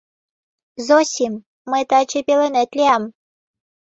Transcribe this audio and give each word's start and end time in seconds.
—Зосим, 0.85 1.33
мый 1.69 1.83
таче 1.89 2.19
пеленет 2.27 2.69
лиям! 2.77 3.03